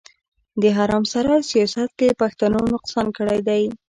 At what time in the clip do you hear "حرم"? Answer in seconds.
0.77-1.03